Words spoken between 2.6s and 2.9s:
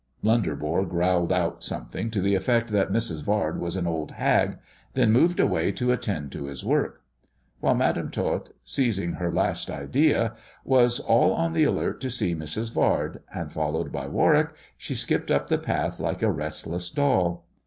thi